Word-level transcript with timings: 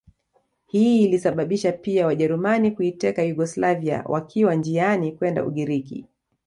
Hii 0.65 1.03
ilisababisha 1.03 1.71
pia 1.71 2.05
Wajerumani 2.07 2.71
kuiteka 2.71 3.23
Yugoslavia 3.23 4.03
wakiwa 4.07 4.55
njiani 4.55 5.11
kwenda 5.11 5.45
Ugiriki 5.45 6.05